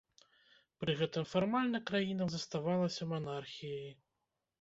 [0.83, 3.93] Пры гэтым фармальна краіна заставалася манархіяй.